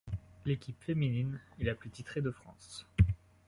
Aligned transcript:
L'équipe 0.45 0.81
féminine 0.83 1.39
est 1.59 1.63
la 1.63 1.75
plus 1.75 1.91
titrée 1.91 2.21
de 2.21 2.31
France. 2.31 2.87